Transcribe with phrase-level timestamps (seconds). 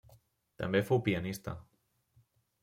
[0.61, 1.55] També fou pianista.